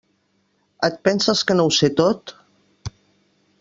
[0.87, 2.37] Et penses que no ho sé tot?